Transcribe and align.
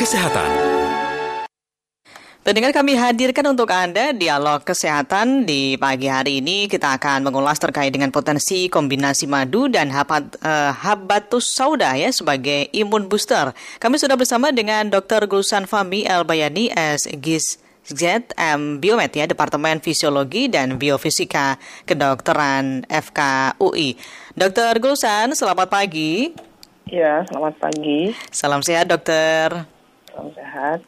Kesehatan 0.00 0.72
Terdengar 2.42 2.74
kami 2.74 2.98
hadirkan 2.98 3.54
untuk 3.54 3.70
Anda 3.70 4.10
dialog 4.10 4.66
kesehatan 4.66 5.46
di 5.46 5.78
pagi 5.78 6.10
hari 6.10 6.42
ini. 6.42 6.66
Kita 6.66 6.98
akan 6.98 7.22
mengulas 7.22 7.62
terkait 7.62 7.94
dengan 7.94 8.10
potensi 8.10 8.66
kombinasi 8.66 9.30
madu 9.30 9.70
dan 9.70 9.94
habat, 9.94 10.42
uh, 10.42 10.74
habatus 10.74 11.46
sauda 11.46 11.94
ya 11.94 12.10
sebagai 12.10 12.66
imun 12.74 13.06
booster. 13.06 13.54
Kami 13.78 13.94
sudah 13.94 14.18
bersama 14.18 14.50
dengan 14.50 14.90
Dr. 14.90 15.30
Gulsan 15.30 15.70
Fami 15.70 16.02
El 16.02 16.26
Bayani 16.26 16.66
as 16.74 17.06
GIS 17.06 17.62
ZM 17.86 18.82
Biomed 18.82 19.14
ya, 19.14 19.30
Departemen 19.30 19.78
Fisiologi 19.78 20.50
dan 20.50 20.82
Biofisika 20.82 21.62
Kedokteran 21.86 22.86
FKUI. 22.90 23.94
Dr. 24.34 24.82
Gulsan, 24.82 25.38
selamat 25.38 25.70
pagi. 25.70 26.34
Ya, 26.90 27.22
selamat 27.30 27.54
pagi. 27.62 28.18
Salam 28.34 28.66
sehat, 28.66 28.90
dokter. 28.90 29.71
Salam 30.12 30.28
sehat. 30.36 30.84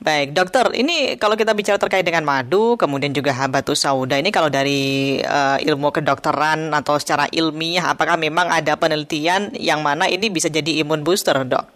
Baik, 0.00 0.32
dokter, 0.32 0.64
ini 0.72 1.20
kalau 1.20 1.36
kita 1.36 1.52
bicara 1.52 1.76
terkait 1.76 2.08
dengan 2.08 2.24
madu, 2.24 2.80
kemudian 2.80 3.12
juga 3.12 3.36
habatus 3.36 3.84
sauda, 3.84 4.16
ini 4.16 4.32
kalau 4.32 4.48
dari 4.48 5.20
uh, 5.20 5.60
ilmu 5.60 5.92
kedokteran 5.92 6.72
atau 6.72 6.96
secara 6.96 7.28
ilmiah, 7.28 7.92
apakah 7.92 8.16
memang 8.16 8.48
ada 8.48 8.72
penelitian 8.80 9.52
yang 9.60 9.84
mana 9.84 10.08
ini 10.08 10.32
bisa 10.32 10.48
jadi 10.48 10.80
imun 10.80 11.04
booster, 11.04 11.36
dok? 11.44 11.68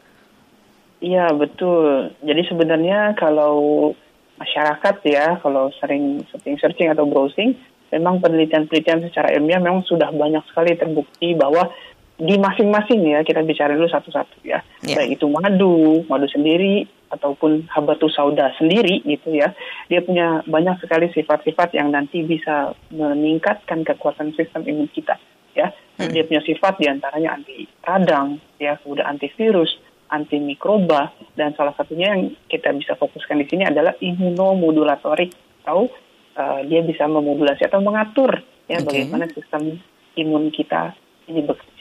Iya, 1.05 1.37
betul. 1.37 2.17
Jadi 2.25 2.43
sebenarnya 2.49 3.13
kalau 3.21 3.93
masyarakat 4.41 4.97
ya, 5.05 5.37
kalau 5.45 5.69
sering 5.77 6.25
searching-searching 6.33 6.89
atau 6.97 7.05
browsing, 7.05 7.61
memang 7.93 8.25
penelitian-penelitian 8.25 9.05
secara 9.05 9.37
ilmiah 9.37 9.61
memang 9.61 9.85
sudah 9.85 10.11
banyak 10.11 10.43
sekali 10.49 10.75
terbukti 10.75 11.37
bahwa 11.37 11.71
di 12.17 12.35
masing-masing 12.41 13.05
ya 13.05 13.21
kita 13.21 13.45
bicara 13.45 13.77
dulu 13.77 13.93
satu-satu 13.93 14.41
ya 14.41 14.65
yeah. 14.85 14.97
baik 14.97 15.21
itu 15.21 15.29
madu 15.29 16.01
madu 16.09 16.25
sendiri 16.33 16.89
ataupun 17.13 17.69
habatus 17.71 18.17
sauda 18.17 18.57
sendiri 18.57 19.05
gitu 19.05 19.37
ya 19.37 19.53
dia 19.93 20.01
punya 20.01 20.41
banyak 20.49 20.81
sekali 20.81 21.13
sifat-sifat 21.13 21.77
yang 21.77 21.93
nanti 21.93 22.25
bisa 22.25 22.73
meningkatkan 22.89 23.85
kekuatan 23.85 24.33
sistem 24.33 24.65
imun 24.65 24.89
kita 24.91 25.21
ya 25.53 25.71
hmm. 26.01 26.11
dia 26.11 26.25
punya 26.25 26.43
sifat 26.43 26.81
di 26.81 26.89
antaranya 26.89 27.37
anti 27.37 27.69
radang 27.85 28.41
ya 28.57 28.81
kemudian 28.81 29.07
antivirus 29.07 29.77
anti 30.09 30.41
mikroba 30.41 31.13
dan 31.37 31.53
salah 31.53 31.77
satunya 31.77 32.17
yang 32.17 32.33
kita 32.49 32.73
bisa 32.73 32.97
fokuskan 32.97 33.45
di 33.45 33.47
sini 33.47 33.69
adalah 33.69 33.93
imunomodulatorik 34.01 35.63
atau 35.63 35.91
uh, 36.39 36.61
dia 36.65 36.81
bisa 36.81 37.05
memodulasi 37.11 37.67
atau 37.67 37.85
mengatur 37.85 38.41
ya 38.71 38.81
okay. 38.81 39.05
bagaimana 39.05 39.29
sistem 39.31 39.77
imun 40.17 40.49
kita 40.55 40.95
ini 41.27 41.43
bekerja. 41.43 41.76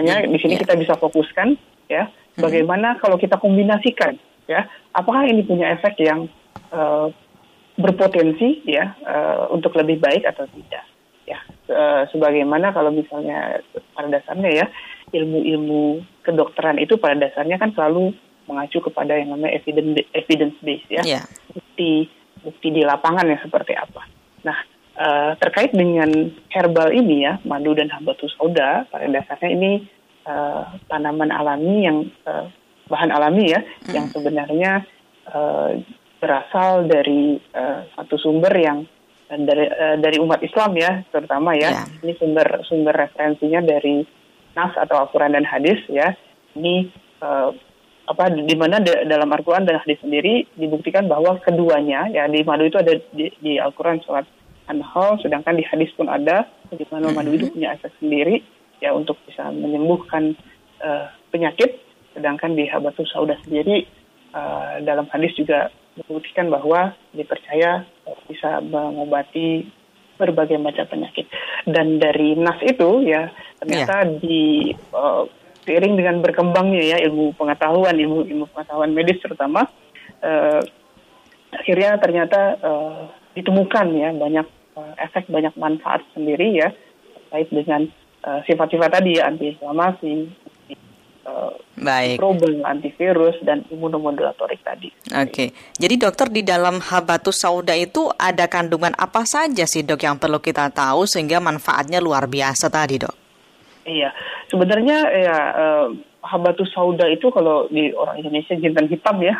Hanya 0.00 0.24
ya, 0.24 0.28
di 0.28 0.38
sini 0.40 0.54
ya. 0.56 0.60
kita 0.64 0.74
bisa 0.80 0.94
fokuskan 0.96 1.60
ya 1.92 2.08
hmm. 2.08 2.40
bagaimana 2.40 2.96
kalau 2.96 3.20
kita 3.20 3.36
kombinasikan 3.36 4.16
ya 4.48 4.64
apakah 4.96 5.28
ini 5.28 5.44
punya 5.44 5.76
efek 5.76 6.00
yang 6.00 6.26
uh, 6.72 7.12
berpotensi 7.76 8.64
ya 8.64 8.96
uh, 9.04 9.52
untuk 9.52 9.76
lebih 9.76 10.00
baik 10.00 10.24
atau 10.24 10.48
tidak 10.48 10.84
ya 11.28 11.38
uh, 11.70 12.02
sebagaimana 12.10 12.72
kalau 12.72 12.90
misalnya 12.90 13.60
pada 13.94 14.08
dasarnya 14.10 14.50
ya 14.64 14.66
ilmu-ilmu 15.10 16.02
kedokteran 16.22 16.78
itu 16.78 16.98
pada 16.98 17.18
dasarnya 17.18 17.58
kan 17.58 17.74
selalu 17.74 18.14
mengacu 18.50 18.82
kepada 18.82 19.14
yang 19.14 19.34
namanya 19.34 19.62
evidence 19.62 20.06
evidence 20.16 20.56
base 20.64 20.86
ya 20.90 21.02
yeah. 21.06 21.24
bukti 21.54 22.10
bukti 22.40 22.72
di 22.72 22.82
lapangan 22.82 23.28
yang 23.28 23.40
seperti 23.44 23.76
apa. 23.76 24.02
Nah 24.48 24.58
Uh, 25.00 25.32
terkait 25.40 25.72
dengan 25.72 26.28
herbal 26.52 26.92
ini 26.92 27.24
ya, 27.24 27.40
madu 27.48 27.72
dan 27.72 27.88
habatus 27.88 28.36
sauda, 28.36 28.84
pada 28.92 29.08
dasarnya 29.08 29.48
ini 29.48 29.72
uh, 30.28 30.76
tanaman 30.92 31.32
alami 31.32 31.88
yang 31.88 32.04
uh, 32.28 32.52
bahan 32.84 33.08
alami 33.08 33.48
ya, 33.48 33.64
hmm. 33.64 33.96
yang 33.96 34.06
sebenarnya 34.12 34.84
uh, 35.32 35.72
berasal 36.20 36.84
dari 36.84 37.40
uh, 37.56 37.88
satu 37.96 38.20
sumber 38.20 38.52
yang 38.52 38.84
dari 39.32 39.72
uh, 39.72 39.96
dari 39.96 40.20
umat 40.20 40.44
Islam 40.44 40.76
ya, 40.76 41.00
terutama 41.08 41.56
ya. 41.56 41.72
Yeah. 41.72 42.04
Ini 42.04 42.12
sumber 42.20 42.48
sumber 42.68 42.92
referensinya 42.92 43.64
dari 43.64 44.04
nas 44.52 44.76
atau 44.76 45.00
Al-Quran 45.00 45.32
dan 45.32 45.48
hadis 45.48 45.80
ya. 45.88 46.12
Ini 46.60 46.92
uh, 47.24 47.48
apa 48.04 48.28
di 48.36 48.52
mana 48.52 48.84
dalam 48.84 49.32
Al-Quran 49.32 49.64
dan 49.64 49.80
hadis 49.80 49.96
sendiri 50.04 50.44
dibuktikan 50.60 51.08
bahwa 51.08 51.40
keduanya 51.40 52.04
ya 52.12 52.28
di 52.28 52.44
madu 52.44 52.68
itu 52.68 52.76
ada 52.76 53.00
di, 53.16 53.32
di 53.40 53.56
Al-Quran 53.56 54.04
surat 54.04 54.28
Anhal, 54.70 55.18
sedangkan 55.18 55.58
di 55.58 55.64
hadis 55.66 55.90
pun 55.98 56.06
ada 56.06 56.46
di 56.70 56.86
mana 56.86 57.10
madu 57.10 57.34
itu 57.34 57.50
punya 57.50 57.74
efek 57.74 57.90
sendiri 57.98 58.46
ya 58.78 58.94
untuk 58.94 59.18
bisa 59.26 59.50
menyembuhkan 59.50 60.38
uh, 60.80 61.10
penyakit, 61.34 61.82
sedangkan 62.14 62.54
di 62.54 62.70
habatus 62.70 63.10
sauda 63.10 63.34
sendiri 63.42 63.84
uh, 64.32 64.78
dalam 64.86 65.10
hadis 65.10 65.34
juga 65.34 65.74
membuktikan 65.98 66.48
bahwa 66.48 66.94
dipercaya 67.12 67.82
bisa 68.30 68.62
mengobati 68.62 69.66
berbagai 70.16 70.56
macam 70.62 70.86
penyakit. 70.86 71.26
Dan 71.66 71.98
dari 71.98 72.38
nas 72.38 72.60
itu 72.62 73.04
ya 73.04 73.28
ternyata 73.58 74.06
yeah. 74.06 74.16
di 74.22 74.40
uh, 74.94 75.26
seiring 75.66 75.98
dengan 75.98 76.22
berkembangnya 76.24 76.96
ya 76.96 76.96
ilmu 77.10 77.36
pengetahuan, 77.36 77.96
ilmu 77.98 78.24
ilmu 78.24 78.46
pengetahuan 78.54 78.92
medis 78.94 79.20
terutama 79.20 79.66
uh, 80.24 80.60
akhirnya 81.52 81.98
ternyata 81.98 82.40
uh, 82.62 83.02
ditemukan 83.34 83.86
ya 83.96 84.10
banyak 84.14 84.46
uh, 84.80 84.92
efek 84.96 85.28
banyak 85.28 85.52
manfaat 85.60 86.00
sendiri 86.16 86.56
ya 86.56 86.72
terkait 87.28 87.52
dengan 87.52 87.86
uh, 88.24 88.40
sifat-sifat 88.48 88.90
tadi 88.90 89.20
ya 89.20 89.28
antiinflamasi, 89.28 90.14
uh, 91.28 91.52
Baik. 91.76 92.16
mikroba, 92.16 92.48
antivirus 92.66 93.36
dan 93.44 93.62
imunomodulatorik 93.68 94.64
tadi. 94.64 94.88
Oke, 95.12 95.28
okay. 95.28 95.48
jadi 95.76 96.08
dokter 96.08 96.32
di 96.32 96.42
dalam 96.42 96.80
habatus 96.80 97.44
sauda 97.44 97.76
itu 97.76 98.08
ada 98.16 98.48
kandungan 98.48 98.96
apa 98.96 99.28
saja 99.28 99.68
sih 99.68 99.84
dok 99.84 100.00
yang 100.00 100.16
perlu 100.16 100.40
kita 100.40 100.72
tahu 100.72 101.04
sehingga 101.04 101.38
manfaatnya 101.38 102.00
luar 102.00 102.26
biasa 102.26 102.72
tadi 102.72 102.96
dok? 102.98 103.14
Iya, 103.84 104.12
sebenarnya 104.52 104.98
ya 105.08 105.36
uh, 105.56 105.86
habatus 106.20 106.68
sauda 106.72 107.08
itu 107.08 107.32
kalau 107.32 107.66
di 107.72 107.92
orang 107.96 108.20
Indonesia 108.20 108.52
jintan 108.56 108.86
hitam 108.86 109.16
ya 109.24 109.34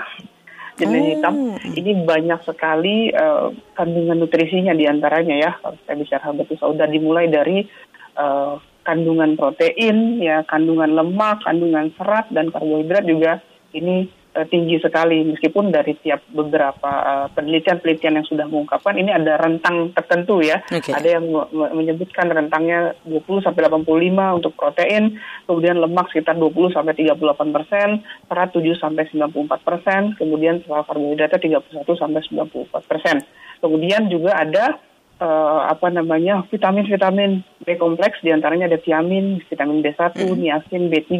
jenis 0.80 1.02
hmm. 1.04 1.10
hitam 1.12 1.34
ini 1.76 1.92
banyak 2.08 2.40
sekali 2.48 3.12
uh, 3.12 3.52
kandungan 3.76 4.16
nutrisinya 4.16 4.72
di 4.72 4.88
antaranya 4.88 5.36
ya. 5.36 5.50
Kalau 5.60 5.76
saya 5.84 5.96
bicara 6.00 6.24
habatus 6.32 6.56
sauda 6.56 6.88
dimulai 6.88 7.28
dari 7.28 7.68
uh, 8.16 8.56
kandungan 8.82 9.36
protein 9.36 10.24
ya 10.24 10.40
kandungan 10.48 10.96
lemak 10.96 11.44
kandungan 11.44 11.92
serat 12.00 12.32
dan 12.32 12.48
karbohidrat 12.48 13.04
juga. 13.04 13.44
Ini 13.70 14.19
uh, 14.36 14.46
tinggi 14.46 14.78
sekali 14.78 15.26
meskipun 15.26 15.74
dari 15.74 15.96
tiap 16.00 16.22
beberapa 16.30 17.26
penelitian-penelitian 17.34 18.14
uh, 18.14 18.18
yang 18.22 18.26
sudah 18.26 18.46
mengungkapkan 18.46 18.94
ini 18.98 19.10
ada 19.10 19.38
rentang 19.38 19.90
tertentu 19.94 20.42
ya. 20.44 20.62
Okay. 20.70 20.94
Ada 20.94 21.18
yang 21.18 21.26
menyebutkan 21.74 22.30
rentangnya 22.30 22.94
20 23.06 23.46
sampai 23.46 23.66
85 23.66 24.38
untuk 24.38 24.52
protein, 24.54 25.18
kemudian 25.46 25.78
lemak 25.78 26.10
sekitar 26.14 26.38
20 26.38 26.76
sampai 26.76 26.94
38 26.94 27.56
persen, 27.56 27.88
serat 28.26 28.50
7 28.54 28.62
sampai 28.78 29.04
94 29.10 29.66
persen, 29.66 30.00
kemudian 30.16 30.62
karbohidratnya 30.66 31.62
31 31.62 32.00
sampai 32.00 32.20
94 32.24 32.90
persen. 32.90 33.16
Kemudian 33.60 34.08
juga 34.08 34.40
ada 34.40 34.80
uh, 35.20 35.68
apa 35.68 35.92
namanya 35.92 36.42
vitamin-vitamin 36.48 37.44
B 37.62 37.76
kompleks 37.76 38.18
di 38.24 38.32
antaranya 38.32 38.66
ada 38.66 38.80
tiamin, 38.80 39.38
vitamin 39.46 39.84
B1, 39.84 40.16
hmm. 40.16 40.36
niacin, 40.40 40.88
B3, 40.88 41.14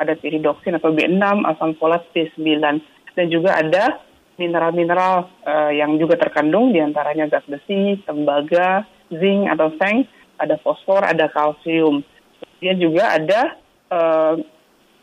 ada 0.00 0.16
piridoksin 0.16 0.80
atau 0.80 0.96
B6, 0.96 1.20
asam 1.44 1.76
folat 1.76 2.00
B9 2.16 2.48
dan 3.14 3.26
juga 3.28 3.60
ada 3.60 4.00
mineral-mineral 4.40 5.28
uh, 5.44 5.68
yang 5.68 6.00
juga 6.00 6.16
terkandung 6.16 6.72
di 6.72 6.80
antaranya 6.80 7.28
zat 7.28 7.44
besi, 7.44 8.00
tembaga, 8.08 8.88
zinc 9.12 9.52
atau 9.52 9.68
seng, 9.76 10.08
ada 10.40 10.56
fosfor, 10.64 11.04
ada 11.04 11.28
kalsium. 11.28 12.00
Kemudian 12.40 12.76
juga 12.80 13.04
ada 13.12 13.40
uh, 13.92 14.34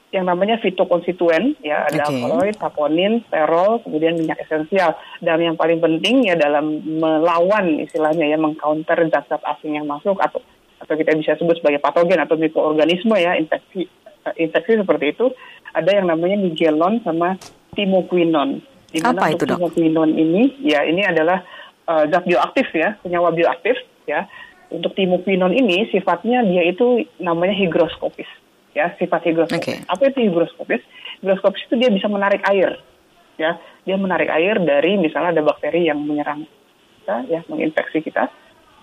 yang 0.10 0.26
namanya 0.26 0.58
fitokonstituen, 0.58 1.54
ya 1.62 1.86
ada 1.86 2.10
okay. 2.10 2.18
alkaloid, 2.18 2.56
saponin, 2.58 3.14
sterol, 3.30 3.86
kemudian 3.86 4.18
minyak 4.18 4.42
esensial. 4.42 4.98
Dan 5.22 5.44
yang 5.44 5.60
paling 5.60 5.78
penting 5.78 6.26
ya 6.26 6.34
dalam 6.34 6.82
melawan 6.82 7.78
istilahnya 7.78 8.26
ya 8.26 8.42
mengcounter 8.42 8.98
zat-zat 9.14 9.44
asing 9.46 9.78
yang 9.78 9.86
masuk 9.86 10.18
atau 10.18 10.42
atau 10.78 10.94
kita 10.94 11.18
bisa 11.18 11.34
sebut 11.38 11.58
sebagai 11.58 11.82
patogen 11.82 12.22
atau 12.22 12.38
mikroorganisme 12.38 13.18
ya 13.18 13.34
infeksi 13.36 13.90
infeksi 14.36 14.76
seperti 14.76 15.16
itu 15.16 15.32
ada 15.72 15.92
yang 15.94 16.10
namanya 16.10 16.36
Nigellon 16.36 17.06
sama 17.06 17.38
Timoquinon. 17.78 18.60
Di 18.90 19.00
mana 19.04 19.20
Apa 19.20 19.36
itu 19.36 19.44
dok? 19.46 19.58
Timoquinon 19.60 20.12
ini 20.16 20.58
ya 20.64 20.84
ini 20.88 21.06
adalah 21.06 21.44
uh, 21.86 22.04
zat 22.10 22.24
bioaktif 22.26 22.68
ya, 22.74 22.98
senyawa 23.06 23.30
bioaktif 23.32 23.78
ya. 24.10 24.26
Untuk 24.68 24.98
Timoquinon 25.00 25.56
ini 25.56 25.88
sifatnya 25.94 26.44
dia 26.44 26.66
itu 26.68 27.08
namanya 27.24 27.56
higroskopis 27.56 28.28
ya, 28.76 28.92
sifat 29.00 29.24
higroskopis. 29.32 29.64
Okay. 29.64 29.78
Apa 29.88 30.12
itu 30.12 30.28
higroskopis? 30.28 30.84
Higroskopis 31.24 31.64
itu 31.72 31.76
dia 31.80 31.92
bisa 31.94 32.12
menarik 32.12 32.44
air 32.48 32.76
ya. 33.40 33.56
Dia 33.88 33.96
menarik 33.96 34.28
air 34.28 34.60
dari 34.60 35.00
misalnya 35.00 35.40
ada 35.40 35.44
bakteri 35.46 35.88
yang 35.88 36.04
menyerang 36.04 36.44
kita 37.00 37.24
ya, 37.32 37.40
menginfeksi 37.48 38.04
kita. 38.04 38.28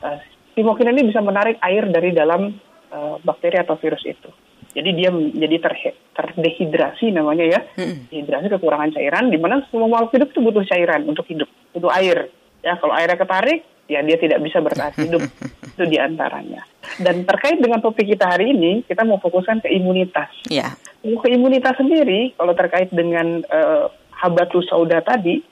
Uh, 0.01 0.17
Timoquinon 0.55 0.95
ini 0.95 1.11
bisa 1.11 1.21
menarik 1.21 1.59
air 1.61 1.85
dari 1.91 2.15
dalam 2.15 2.55
uh, 2.95 3.19
bakteri 3.21 3.59
atau 3.61 3.75
virus 3.77 4.07
itu. 4.07 4.31
Jadi 4.75 4.91
dia 4.99 5.11
jadi 5.15 5.57
ter, 5.63 5.75
terdehidrasi 6.19 7.15
namanya 7.15 7.47
ya. 7.47 7.61
Hmm. 7.79 8.11
Dehidrasi 8.11 8.51
kekurangan 8.51 8.91
cairan 8.95 9.31
di 9.31 9.39
mana 9.39 9.63
semua 9.71 9.87
makhluk 9.87 10.19
hidup 10.19 10.29
itu 10.35 10.41
butuh 10.43 10.65
cairan 10.67 11.03
untuk 11.07 11.27
hidup, 11.31 11.47
butuh 11.71 11.95
air. 11.95 12.29
Ya, 12.65 12.75
kalau 12.83 12.97
airnya 12.97 13.15
ketarik, 13.15 13.63
ya 13.87 14.03
dia 14.03 14.17
tidak 14.19 14.43
bisa 14.43 14.59
bertahan 14.59 14.99
hidup. 14.99 15.23
itu 15.75 15.85
di 15.91 15.99
antaranya. 15.99 16.63
Dan 17.03 17.27
terkait 17.27 17.59
dengan 17.59 17.83
topik 17.83 18.07
kita 18.07 18.31
hari 18.31 18.55
ini, 18.55 18.87
kita 18.87 19.03
mau 19.03 19.19
fokuskan 19.19 19.67
ke 19.67 19.69
imunitas. 19.75 20.31
Ya. 20.47 20.79
Ke 21.03 21.29
imunitas 21.35 21.75
sendiri, 21.75 22.33
kalau 22.39 22.55
terkait 22.55 22.95
dengan 22.95 23.43
uh, 23.51 23.91
habatus 24.15 24.71
sauda 24.71 25.03
tadi, 25.03 25.43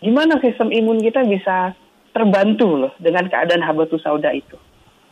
gimana 0.00 0.40
sistem 0.40 0.72
imun 0.72 1.04
kita 1.04 1.22
bisa 1.28 1.76
terbantu 2.16 2.88
loh 2.88 2.92
dengan 2.96 3.28
keadaan 3.28 3.60
habatus 3.60 4.00
sauda 4.00 4.32
itu. 4.32 4.56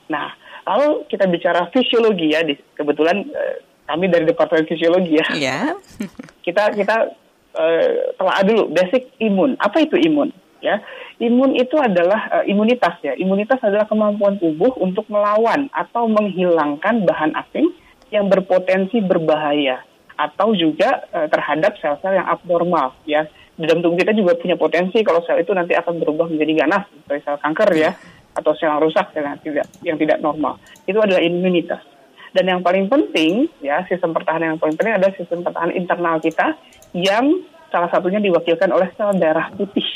Nah, 0.08 0.32
kalau 0.64 1.04
kita 1.08 1.24
bicara 1.26 1.68
fisiologi 1.72 2.32
ya, 2.32 2.44
di, 2.44 2.56
kebetulan 2.76 3.24
uh, 3.30 3.56
kami 3.90 4.06
dari 4.06 4.24
departemen 4.28 4.68
fisiologi 4.70 5.18
ya. 5.18 5.26
Yeah. 5.34 5.64
kita 6.46 6.74
kita 6.78 7.10
uh, 7.58 7.90
telah 8.14 8.36
dulu 8.46 8.70
basic 8.70 9.10
imun. 9.18 9.58
Apa 9.58 9.82
itu 9.82 9.98
imun? 9.98 10.30
Ya, 10.60 10.84
imun 11.16 11.56
itu 11.56 11.72
adalah 11.80 12.28
uh, 12.40 12.44
imunitas 12.44 13.00
ya. 13.00 13.16
Imunitas 13.16 13.58
adalah 13.64 13.88
kemampuan 13.88 14.36
tubuh 14.36 14.76
untuk 14.76 15.08
melawan 15.08 15.72
atau 15.72 16.04
menghilangkan 16.04 17.08
bahan 17.08 17.32
asing 17.32 17.72
yang 18.12 18.28
berpotensi 18.28 19.00
berbahaya 19.00 19.80
atau 20.20 20.52
juga 20.52 21.08
uh, 21.16 21.32
terhadap 21.32 21.80
sel-sel 21.80 22.20
yang 22.20 22.28
abnormal 22.28 22.92
ya. 23.08 23.24
Di 23.56 23.68
dalam 23.68 23.80
tubuh 23.80 23.96
kita 23.96 24.12
juga 24.12 24.36
punya 24.36 24.56
potensi 24.56 25.00
kalau 25.00 25.24
sel 25.24 25.40
itu 25.40 25.52
nanti 25.52 25.72
akan 25.76 26.00
berubah 26.00 26.28
menjadi 26.28 26.64
ganas 26.64 26.84
seperti 26.92 27.20
sel 27.28 27.36
kanker 27.40 27.70
ya 27.76 27.92
atau 28.34 28.52
sel 28.54 28.70
yang 28.70 28.80
rusak 28.82 29.06
yang 29.16 29.38
tidak 29.42 29.66
yang 29.82 29.96
tidak 29.98 30.18
normal. 30.22 30.58
Itu 30.86 30.98
adalah 31.02 31.22
imunitas. 31.22 31.82
Dan 32.30 32.46
yang 32.46 32.60
paling 32.62 32.86
penting 32.86 33.50
ya 33.58 33.82
sistem 33.90 34.14
pertahanan 34.14 34.54
yang 34.54 34.60
paling 34.62 34.78
penting 34.78 34.94
adalah 34.94 35.14
sistem 35.18 35.42
pertahanan 35.42 35.74
internal 35.74 36.22
kita 36.22 36.54
yang 36.94 37.42
salah 37.70 37.90
satunya 37.90 38.22
diwakilkan 38.22 38.70
oleh 38.70 38.90
sel 38.94 39.14
darah 39.18 39.50
putih 39.54 39.86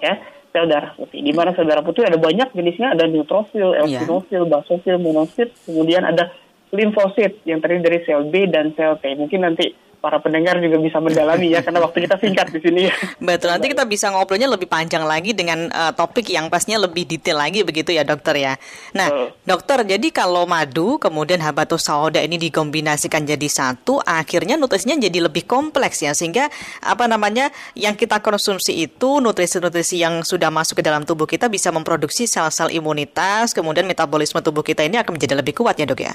ya 0.00 0.20
sel 0.52 0.68
darah 0.68 0.92
putih. 0.94 1.24
Di 1.24 1.32
mana 1.32 1.56
sel 1.56 1.64
darah 1.64 1.80
putih 1.80 2.04
ada 2.04 2.20
banyak 2.20 2.52
jenisnya, 2.52 2.92
ada 2.92 3.08
neutrofil, 3.08 3.72
iya. 3.72 4.04
eosinofil, 4.04 4.44
basofil, 4.46 5.00
monosit, 5.00 5.48
kemudian 5.64 6.04
ada 6.04 6.28
limfosit 6.72 7.40
yang 7.48 7.64
terdiri 7.64 7.80
dari 7.80 7.98
sel 8.04 8.28
B 8.28 8.48
dan 8.52 8.76
sel 8.76 9.00
T. 9.00 9.16
Mungkin 9.16 9.40
nanti 9.40 9.72
para 10.02 10.18
pendengar 10.18 10.58
juga 10.58 10.82
bisa 10.82 10.98
mendalami 10.98 11.54
ya 11.54 11.62
karena 11.62 11.78
waktu 11.78 12.10
kita 12.10 12.18
singkat 12.18 12.50
di 12.50 12.58
sini 12.58 12.80
ya. 12.90 12.94
Betul, 13.22 13.54
nanti 13.54 13.70
kita 13.70 13.86
bisa 13.86 14.10
ngobrolnya 14.10 14.50
lebih 14.50 14.66
panjang 14.66 15.06
lagi 15.06 15.30
dengan 15.30 15.70
uh, 15.70 15.94
topik 15.94 16.26
yang 16.26 16.50
pastinya 16.50 16.82
lebih 16.82 17.06
detail 17.06 17.38
lagi 17.38 17.62
begitu 17.62 17.94
ya 17.94 18.02
dokter 18.02 18.34
ya. 18.34 18.58
Nah, 18.98 19.06
uh. 19.14 19.30
dokter, 19.46 19.86
jadi 19.86 20.10
kalau 20.10 20.42
madu 20.42 20.98
kemudian 20.98 21.38
habatus 21.38 21.86
sauda 21.86 22.18
ini 22.18 22.34
dikombinasikan 22.42 23.22
jadi 23.22 23.46
satu, 23.46 24.02
akhirnya 24.02 24.58
nutrisinya 24.58 24.98
jadi 24.98 25.30
lebih 25.30 25.46
kompleks 25.46 26.02
ya 26.02 26.10
sehingga 26.18 26.50
apa 26.82 27.06
namanya 27.06 27.54
yang 27.78 27.94
kita 27.94 28.18
konsumsi 28.18 28.82
itu 28.82 29.22
nutrisi-nutrisi 29.22 30.02
yang 30.02 30.26
sudah 30.26 30.50
masuk 30.50 30.82
ke 30.82 30.84
dalam 30.84 31.06
tubuh 31.06 31.30
kita 31.30 31.46
bisa 31.46 31.70
memproduksi 31.70 32.26
sel-sel 32.26 32.74
imunitas, 32.74 33.54
kemudian 33.54 33.86
metabolisme 33.86 34.42
tubuh 34.42 34.66
kita 34.66 34.82
ini 34.82 34.98
akan 34.98 35.14
menjadi 35.14 35.38
lebih 35.38 35.54
kuat 35.62 35.78
ya 35.78 35.86
dok 35.86 36.02
ya. 36.02 36.14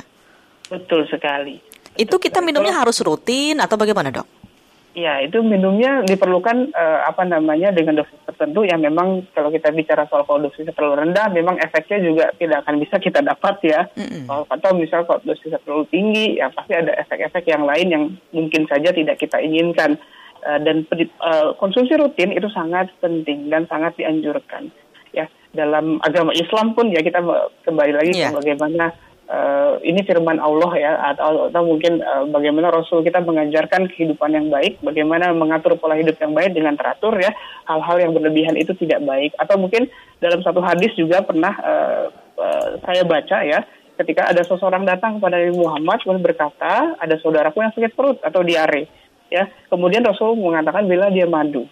Betul 0.68 1.08
sekali. 1.08 1.77
Itu 1.98 2.22
kita 2.22 2.40
minumnya 2.40 2.78
harus 2.78 3.02
rutin 3.02 3.58
atau 3.58 3.76
bagaimana 3.76 4.14
dok? 4.14 4.28
Ya, 4.98 5.22
itu 5.22 5.46
minumnya 5.46 6.02
diperlukan 6.10 6.74
uh, 6.74 7.06
apa 7.06 7.22
namanya 7.22 7.70
dengan 7.70 8.02
dosis 8.02 8.18
tertentu 8.26 8.66
yang 8.66 8.82
memang 8.82 9.30
kalau 9.30 9.54
kita 9.54 9.70
bicara 9.70 10.10
soal 10.10 10.26
kalau 10.26 10.50
dosisnya 10.50 10.74
terlalu 10.74 11.06
rendah, 11.06 11.30
memang 11.30 11.62
efeknya 11.62 12.02
juga 12.02 12.26
tidak 12.34 12.66
akan 12.66 12.82
bisa 12.82 12.98
kita 12.98 13.22
dapat 13.22 13.62
ya. 13.62 13.86
Mm-hmm. 13.94 14.50
Atau 14.50 14.74
misal 14.74 15.06
kalau 15.06 15.22
dosisnya 15.22 15.62
terlalu 15.62 15.86
tinggi, 15.94 16.42
ya 16.42 16.50
pasti 16.50 16.74
ada 16.74 16.98
efek-efek 16.98 17.46
yang 17.46 17.70
lain 17.70 17.88
yang 17.94 18.04
mungkin 18.34 18.66
saja 18.66 18.90
tidak 18.90 19.22
kita 19.22 19.38
inginkan. 19.38 20.02
Uh, 20.42 20.58
dan 20.66 20.82
uh, 21.22 21.54
konsumsi 21.62 21.94
rutin 21.94 22.34
itu 22.34 22.50
sangat 22.50 22.90
penting 22.98 23.54
dan 23.54 23.70
sangat 23.70 23.94
dianjurkan. 24.02 24.74
Ya, 25.14 25.30
dalam 25.54 26.02
agama 26.02 26.34
Islam 26.34 26.74
pun 26.74 26.90
ya 26.90 27.06
kita 27.06 27.22
kembali 27.70 27.94
lagi 27.94 28.18
yeah. 28.18 28.34
ke 28.34 28.42
bagaimana 28.42 28.98
uh, 29.28 29.78
ini 29.84 30.02
firman 30.04 30.40
Allah 30.40 30.72
ya 30.76 30.92
atau, 31.14 31.52
atau 31.52 31.62
mungkin 31.68 32.00
uh, 32.02 32.26
bagaimana 32.32 32.72
Rasul 32.72 33.04
kita 33.04 33.22
mengajarkan 33.24 33.92
kehidupan 33.92 34.34
yang 34.34 34.48
baik, 34.48 34.80
bagaimana 34.82 35.32
mengatur 35.36 35.76
pola 35.78 36.00
hidup 36.00 36.18
yang 36.20 36.34
baik 36.34 36.56
dengan 36.56 36.76
teratur 36.80 37.16
ya 37.20 37.32
hal-hal 37.68 37.98
yang 38.02 38.12
berlebihan 38.16 38.56
itu 38.56 38.74
tidak 38.80 39.04
baik. 39.04 39.36
Atau 39.38 39.60
mungkin 39.60 39.92
dalam 40.24 40.42
satu 40.42 40.64
hadis 40.64 40.96
juga 40.96 41.22
pernah 41.24 41.54
uh, 41.60 42.04
uh, 42.40 42.68
saya 42.84 43.04
baca 43.04 43.38
ya 43.44 43.62
ketika 43.98 44.30
ada 44.30 44.46
seseorang 44.46 44.86
datang 44.86 45.18
kepada 45.18 45.42
Nabi 45.42 45.58
Muhammad 45.58 45.98
kemudian 46.06 46.26
berkata 46.26 46.96
ada 47.02 47.16
saudaraku 47.18 47.66
yang 47.66 47.74
sakit 47.74 47.94
perut 47.98 48.18
atau 48.24 48.42
diare 48.42 48.88
ya. 49.28 49.46
Kemudian 49.68 50.06
Rasul 50.06 50.38
mengatakan 50.40 50.88
bila 50.88 51.12
dia 51.12 51.28
madu. 51.28 51.68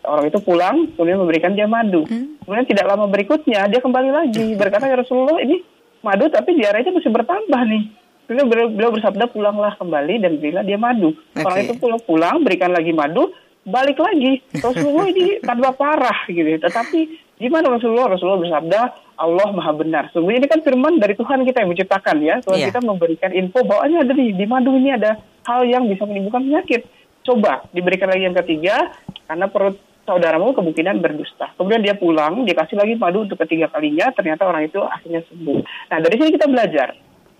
Orang 0.00 0.32
itu 0.32 0.40
pulang 0.40 0.96
kemudian 0.96 1.20
memberikan 1.20 1.52
dia 1.52 1.68
madu. 1.68 2.08
Hmm. 2.08 2.40
kemudian 2.40 2.66
tidak 2.66 2.88
lama 2.88 3.06
berikutnya 3.06 3.68
dia 3.68 3.78
kembali 3.84 4.10
lagi 4.10 4.56
berkata 4.56 4.88
ya 4.88 4.96
Rasulullah 4.98 5.38
ini 5.44 5.60
madu 6.00 6.26
tapi 6.32 6.56
diarenya 6.56 6.92
masih 6.92 7.12
bertambah 7.12 7.62
nih. 7.68 7.84
Beliau, 8.30 8.46
beliau, 8.46 8.94
bersabda 8.94 9.26
pulanglah 9.34 9.74
kembali 9.74 10.22
dan 10.22 10.38
bila 10.38 10.62
dia 10.62 10.78
madu. 10.78 11.18
Okay. 11.34 11.42
Orang 11.42 11.58
itu 11.66 11.74
pulang 11.82 12.02
pulang 12.06 12.36
berikan 12.46 12.70
lagi 12.70 12.94
madu, 12.94 13.34
balik 13.66 13.98
lagi. 13.98 14.38
Rasulullah 14.54 15.10
ini 15.10 15.38
tanpa 15.48 15.74
parah 15.74 16.30
gitu. 16.30 16.46
Tetapi 16.46 16.98
gimana 17.42 17.74
Rasulullah? 17.74 18.14
Rasulullah 18.14 18.38
bersabda 18.46 18.80
Allah 19.18 19.48
maha 19.50 19.74
benar. 19.74 20.04
Sungguh 20.14 20.38
ini 20.38 20.46
kan 20.46 20.62
firman 20.62 21.02
dari 21.02 21.18
Tuhan 21.18 21.42
kita 21.42 21.66
yang 21.66 21.74
menciptakan 21.74 22.16
ya. 22.22 22.38
Tuhan 22.46 22.58
yeah. 22.62 22.68
kita 22.70 22.80
memberikan 22.86 23.30
info 23.34 23.66
bahwa 23.66 23.82
ini 23.90 23.96
ada 23.98 24.12
di, 24.14 24.26
di 24.30 24.46
madu 24.46 24.78
ini 24.78 24.94
ada 24.94 25.18
hal 25.50 25.66
yang 25.66 25.90
bisa 25.90 26.06
menimbulkan 26.06 26.46
penyakit. 26.46 26.86
Coba 27.26 27.66
diberikan 27.74 28.14
lagi 28.14 28.30
yang 28.30 28.38
ketiga 28.46 28.94
karena 29.26 29.50
perut 29.50 29.76
saudaramu 30.04 30.52
kemungkinan 30.56 30.98
berdusta. 30.98 31.52
Kemudian 31.54 31.84
dia 31.84 31.94
pulang, 31.94 32.42
dikasih 32.44 32.76
lagi 32.76 32.94
madu 32.96 33.24
untuk 33.24 33.38
ketiga 33.46 33.70
kalinya, 33.70 34.10
ternyata 34.14 34.48
orang 34.48 34.66
itu 34.66 34.80
akhirnya 34.80 35.22
sembuh. 35.28 35.60
Nah, 35.92 35.98
dari 36.02 36.14
sini 36.18 36.30
kita 36.34 36.46
belajar 36.48 36.88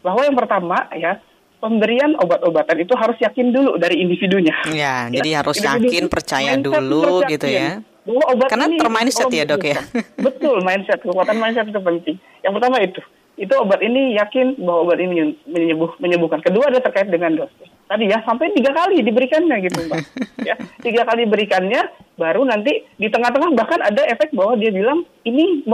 bahwa 0.00 0.20
yang 0.24 0.36
pertama 0.36 0.88
ya, 0.96 1.20
pemberian 1.60 2.16
obat-obatan 2.16 2.80
itu 2.80 2.96
harus 2.96 3.16
yakin 3.20 3.52
dulu 3.52 3.76
dari 3.76 4.00
individunya. 4.00 4.56
Ya, 4.72 5.06
ya. 5.12 5.20
jadi 5.20 5.44
harus 5.44 5.60
Individu 5.60 5.92
yakin, 5.92 6.04
percaya 6.08 6.52
dulu 6.56 7.24
gitu 7.28 7.46
ya. 7.46 7.84
Bahwa 8.00 8.24
obat 8.32 8.48
Karena 8.48 8.66
termindset 8.80 9.28
ya 9.28 9.44
dok 9.44 9.64
ya. 9.64 9.80
Betul, 10.16 10.64
mindset, 10.64 11.04
kekuatan 11.04 11.36
mindset 11.36 11.68
itu 11.68 11.80
penting. 11.84 12.16
Yang 12.40 12.52
pertama 12.56 12.76
itu, 12.80 13.00
itu 13.40 13.52
obat 13.56 13.80
ini 13.80 14.20
yakin 14.20 14.60
bahwa 14.60 14.84
obat 14.84 15.00
ini 15.00 15.32
menyembuh, 15.48 15.96
menyembuhkan. 15.96 16.44
Kedua 16.44 16.68
ada 16.68 16.84
terkait 16.84 17.08
dengan 17.08 17.40
dosis 17.40 17.80
tadi 17.90 18.06
ya 18.06 18.22
sampai 18.22 18.54
tiga 18.54 18.70
kali 18.70 19.02
diberikannya 19.02 19.66
gitu 19.66 19.90
mbak 19.90 19.98
ya 20.48 20.54
tiga 20.78 21.02
kali 21.02 21.26
berikannya 21.26 21.90
baru 22.14 22.46
nanti 22.46 22.86
di 22.94 23.10
tengah-tengah 23.10 23.50
bahkan 23.58 23.82
ada 23.82 24.06
efek 24.06 24.30
bahwa 24.30 24.54
dia 24.54 24.70
bilang 24.70 25.02
ini 25.26 25.66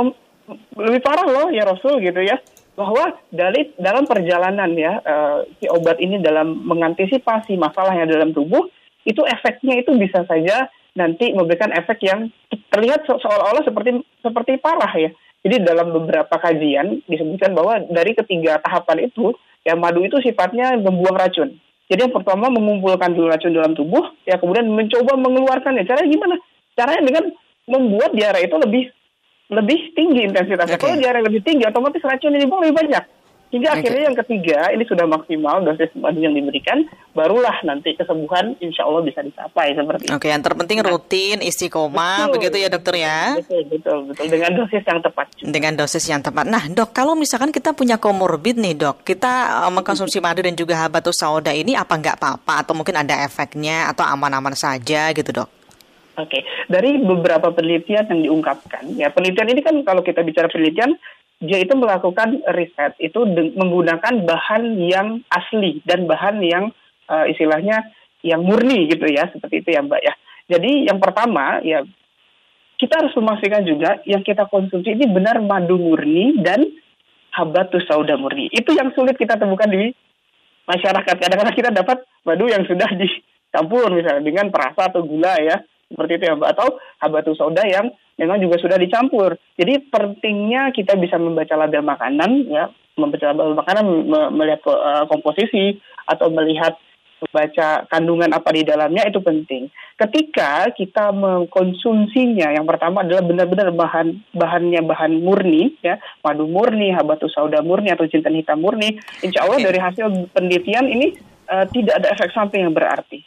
lebih 0.80 1.04
parah 1.04 1.28
loh 1.28 1.48
ya 1.52 1.68
Rasul 1.68 2.00
gitu 2.00 2.24
ya 2.24 2.40
bahwa 2.72 3.20
dari 3.28 3.76
dalam 3.76 4.08
perjalanan 4.08 4.72
ya 4.72 4.96
uh, 5.04 5.44
si 5.60 5.68
obat 5.68 6.00
ini 6.00 6.16
dalam 6.24 6.64
mengantisipasi 6.64 7.60
masalah 7.60 7.92
yang 7.92 8.08
dalam 8.08 8.32
tubuh 8.32 8.64
itu 9.04 9.20
efeknya 9.20 9.84
itu 9.84 9.92
bisa 10.00 10.24
saja 10.24 10.72
nanti 10.96 11.36
memberikan 11.36 11.68
efek 11.76 12.00
yang 12.00 12.32
terlihat 12.72 13.04
seolah-olah 13.04 13.62
seperti 13.62 14.00
seperti 14.24 14.56
parah 14.56 14.92
ya. 14.96 15.12
Jadi 15.46 15.62
dalam 15.62 15.94
beberapa 15.94 16.34
kajian 16.42 17.06
disebutkan 17.06 17.54
bahwa 17.54 17.78
dari 17.86 18.18
ketiga 18.18 18.58
tahapan 18.58 19.06
itu 19.06 19.30
ya 19.62 19.78
madu 19.78 20.02
itu 20.02 20.18
sifatnya 20.18 20.74
membuang 20.74 21.14
racun. 21.14 21.54
Jadi 21.86 22.10
yang 22.10 22.14
pertama 22.18 22.50
mengumpulkan 22.50 23.14
dulu 23.14 23.30
racun 23.30 23.54
dalam 23.54 23.78
tubuh, 23.78 24.10
ya 24.26 24.42
kemudian 24.42 24.66
mencoba 24.66 25.14
mengeluarkannya. 25.14 25.86
Caranya 25.86 26.10
gimana? 26.10 26.34
Caranya 26.74 27.02
dengan 27.06 27.24
membuat 27.70 28.10
diare 28.10 28.42
itu 28.42 28.58
lebih 28.58 28.90
lebih 29.54 29.94
tinggi 29.94 30.26
intensitasnya. 30.26 30.82
Okay. 30.82 30.82
Kalau 30.82 30.98
diare 30.98 31.22
lebih 31.22 31.38
tinggi, 31.46 31.62
otomatis 31.62 32.02
racun 32.02 32.34
yang 32.34 32.42
dibuang 32.42 32.66
lebih 32.66 32.82
banyak. 32.82 33.04
Hingga 33.46 33.68
okay. 33.70 33.78
akhirnya 33.78 34.02
yang 34.10 34.18
ketiga, 34.18 34.58
ini 34.74 34.82
sudah 34.90 35.06
maksimal 35.06 35.62
dosis 35.62 35.94
madu 35.94 36.18
yang 36.18 36.34
diberikan, 36.34 36.82
barulah 37.14 37.54
nanti 37.62 37.94
kesembuhan 37.94 38.58
insya 38.58 38.82
Allah 38.82 39.06
bisa 39.06 39.22
dicapai 39.22 39.70
seperti 39.70 40.10
Oke, 40.10 40.26
okay, 40.26 40.30
yang 40.34 40.42
terpenting 40.42 40.82
nah. 40.82 40.90
rutin, 40.90 41.38
istiqomah, 41.38 42.26
betul, 42.26 42.34
begitu 42.34 42.56
ya 42.58 42.68
dokter 42.74 42.94
ya? 42.98 43.38
Betul, 43.38 43.62
betul, 43.70 43.98
betul. 44.10 44.24
Dengan 44.26 44.50
dosis 44.58 44.82
yang 44.82 44.98
tepat. 44.98 45.26
Juga. 45.38 45.46
Dengan 45.46 45.72
dosis 45.78 46.04
yang 46.10 46.20
tepat. 46.26 46.44
Nah 46.50 46.64
dok, 46.66 46.90
kalau 46.90 47.14
misalkan 47.14 47.54
kita 47.54 47.70
punya 47.70 48.02
komorbid 48.02 48.58
nih 48.58 48.74
dok, 48.74 49.06
kita 49.06 49.62
uh, 49.62 49.70
mengkonsumsi 49.70 50.18
madu 50.18 50.42
dan 50.42 50.58
juga 50.58 50.82
habatus 50.82 51.22
sauda 51.22 51.54
ini 51.54 51.78
apa 51.78 51.94
nggak 51.94 52.18
apa-apa? 52.18 52.66
Atau 52.66 52.74
mungkin 52.74 52.98
ada 52.98 53.14
efeknya 53.22 53.94
atau 53.94 54.02
aman-aman 54.02 54.58
saja 54.58 55.14
gitu 55.14 55.30
dok? 55.30 55.48
Oke, 56.16 56.40
okay. 56.40 56.42
dari 56.66 56.96
beberapa 56.96 57.52
penelitian 57.52 58.08
yang 58.08 58.20
diungkapkan, 58.24 58.88
ya 58.96 59.12
penelitian 59.12 59.52
ini 59.52 59.60
kan 59.60 59.76
kalau 59.84 60.00
kita 60.00 60.24
bicara 60.24 60.48
penelitian, 60.48 60.96
dia 61.36 61.60
itu 61.60 61.76
melakukan 61.76 62.40
riset 62.56 62.96
itu 62.96 63.20
menggunakan 63.56 64.24
bahan 64.24 64.80
yang 64.80 65.20
asli 65.28 65.84
dan 65.84 66.08
bahan 66.08 66.40
yang 66.40 66.64
uh, 67.12 67.28
istilahnya 67.28 67.92
yang 68.24 68.40
murni 68.40 68.88
gitu 68.88 69.04
ya 69.06 69.28
seperti 69.28 69.60
itu 69.60 69.76
ya 69.76 69.84
Mbak 69.84 70.00
ya. 70.00 70.14
Jadi 70.56 70.88
yang 70.88 70.96
pertama 70.96 71.60
ya 71.60 71.84
kita 72.80 73.04
harus 73.04 73.12
memastikan 73.20 73.64
juga 73.68 74.00
yang 74.08 74.24
kita 74.24 74.48
konsumsi 74.48 74.96
ini 74.96 75.08
benar 75.08 75.40
madu 75.44 75.76
murni 75.76 76.40
dan 76.40 76.64
habatus 77.36 77.84
sauda 77.84 78.16
murni. 78.16 78.48
Itu 78.48 78.72
yang 78.72 78.92
sulit 78.96 79.20
kita 79.20 79.36
temukan 79.36 79.68
di 79.68 79.92
masyarakat. 80.64 81.14
Kadang-kadang 81.20 81.56
kita 81.56 81.70
dapat 81.72 82.00
madu 82.24 82.48
yang 82.48 82.64
sudah 82.64 82.88
dicampur 82.96 83.92
misalnya 83.92 84.24
dengan 84.24 84.48
perasa 84.48 84.88
atau 84.88 85.04
gula 85.04 85.36
ya 85.44 85.60
seperti 85.86 86.18
itu 86.18 86.24
ya 86.26 86.34
Mbak 86.34 86.50
atau 86.58 86.68
habatus 86.98 87.38
soda 87.38 87.62
yang 87.62 87.90
memang 88.18 88.42
juga 88.42 88.56
sudah 88.58 88.78
dicampur. 88.80 89.38
Jadi 89.54 89.86
pentingnya 89.92 90.74
kita 90.74 90.98
bisa 90.98 91.20
membaca 91.20 91.54
label 91.54 91.84
makanan 91.84 92.30
ya, 92.50 92.64
membaca 92.98 93.24
label 93.30 93.54
makanan 93.54 93.84
melihat 94.34 94.60
uh, 94.66 95.04
komposisi 95.06 95.78
atau 96.08 96.32
melihat 96.32 96.74
membaca 97.16 97.88
kandungan 97.88 98.28
apa 98.28 98.52
di 98.52 98.62
dalamnya 98.66 99.08
itu 99.08 99.24
penting. 99.24 99.72
Ketika 99.96 100.68
kita 100.76 101.16
mengkonsumsinya, 101.16 102.52
yang 102.52 102.68
pertama 102.68 103.00
adalah 103.00 103.24
benar-benar 103.24 103.72
bahan 103.72 104.20
bahannya 104.36 104.84
bahan 104.84 105.24
murni, 105.24 105.80
ya 105.80 105.96
madu 106.20 106.44
murni, 106.44 106.92
habatus 106.92 107.32
sauda 107.32 107.64
murni 107.64 107.88
atau 107.88 108.04
jinten 108.04 108.36
hitam 108.36 108.60
murni. 108.60 109.00
Insya 109.24 109.48
Allah 109.48 109.64
dari 109.64 109.80
hasil 109.80 110.28
penelitian 110.36 110.92
ini 110.92 111.16
uh, 111.48 111.64
tidak 111.72 112.04
ada 112.04 112.12
efek 112.12 112.36
samping 112.36 112.68
yang 112.68 112.76
berarti. 112.76 113.24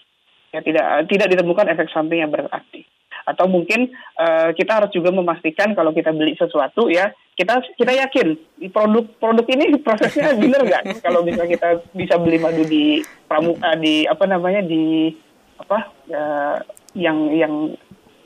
Ya 0.49 0.59
tidak 0.65 1.05
tidak 1.09 1.27
ditemukan 1.33 1.69
efek 1.69 1.93
samping 1.93 2.25
yang 2.25 2.33
berarti. 2.33 2.85
Atau 3.29 3.45
mungkin 3.45 3.93
uh, 4.17 4.49
kita 4.57 4.81
harus 4.81 4.89
juga 4.89 5.13
memastikan 5.13 5.77
kalau 5.77 5.93
kita 5.93 6.09
beli 6.09 6.33
sesuatu 6.33 6.89
ya 6.89 7.13
kita 7.39 7.61
kita 7.79 7.93
yakin 7.95 8.27
produk 8.73 9.07
produk 9.15 9.45
ini 9.47 9.77
prosesnya 9.85 10.35
benar 10.35 10.65
nggak? 10.65 10.83
Kalau 10.99 11.23
bisa 11.23 11.47
kita 11.47 11.79
bisa 11.95 12.19
beli 12.19 12.41
madu 12.41 12.67
di 12.67 12.99
pramuka 13.31 13.79
di 13.79 14.03
apa 14.09 14.25
namanya 14.27 14.65
di 14.65 15.13
apa 15.55 15.79
uh, 16.11 16.57
yang 16.97 17.31
yang 17.31 17.53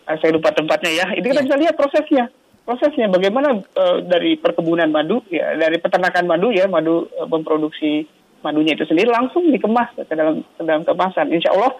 uh, 0.09 0.17
saya 0.17 0.33
lupa 0.33 0.49
tempatnya 0.49 0.91
ya. 1.03 1.05
Itu 1.13 1.29
kita 1.29 1.43
yeah. 1.43 1.47
bisa 1.51 1.61
lihat 1.61 1.75
prosesnya. 1.77 2.25
Prosesnya 2.63 3.11
bagaimana 3.11 3.59
uh, 3.59 3.97
dari 4.07 4.39
perkebunan 4.39 4.89
madu 4.89 5.21
ya 5.29 5.53
dari 5.59 5.77
peternakan 5.77 6.25
madu 6.25 6.49
ya 6.49 6.65
madu 6.65 7.11
uh, 7.19 7.27
memproduksi 7.27 8.07
madunya 8.41 8.73
itu 8.75 8.83
sendiri 8.89 9.13
langsung 9.13 9.45
dikemas 9.51 9.93
ke 9.93 10.15
dalam 10.15 10.41
ke 10.41 10.61
dalam 10.65 10.81
kemasan. 10.87 11.29
Insya 11.29 11.53
Allah 11.53 11.75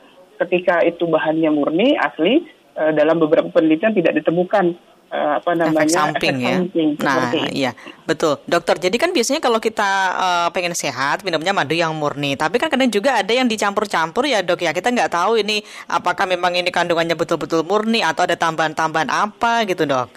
ketika 0.45 0.83
itu 0.83 1.07
bahannya 1.07 1.49
murni 1.49 1.95
asli 1.95 2.43
uh, 2.75 2.91
dalam 2.91 3.17
beberapa 3.17 3.49
penelitian 3.49 3.95
tidak 3.95 4.19
ditemukan 4.21 4.75
uh, 5.13 5.39
apa 5.39 5.51
namanya 5.53 5.85
efek 5.85 5.93
samping 5.93 6.35
efek 6.37 6.43
ya. 6.43 6.55
Samping, 6.57 6.89
nah, 6.99 7.53
iya, 7.53 7.71
betul. 8.09 8.41
Dokter, 8.49 8.81
jadi 8.81 8.95
kan 8.97 9.13
biasanya 9.13 9.41
kalau 9.41 9.61
kita 9.61 9.89
uh, 10.17 10.47
pengen 10.49 10.73
sehat 10.73 11.21
minumnya 11.21 11.53
madu 11.53 11.77
yang 11.77 11.93
murni, 11.93 12.33
tapi 12.33 12.57
kan 12.57 12.73
kadang 12.73 12.89
juga 12.89 13.21
ada 13.21 13.29
yang 13.29 13.45
dicampur-campur 13.45 14.25
ya, 14.25 14.41
Dok 14.41 14.65
ya. 14.65 14.71
Kita 14.73 14.89
nggak 14.89 15.13
tahu 15.13 15.39
ini 15.39 15.61
apakah 15.87 16.25
memang 16.25 16.57
ini 16.57 16.73
kandungannya 16.73 17.13
betul-betul 17.13 17.61
murni 17.61 18.01
atau 18.01 18.25
ada 18.25 18.33
tambahan-tambahan 18.33 19.09
apa 19.13 19.69
gitu, 19.69 19.85
Dok. 19.85 20.09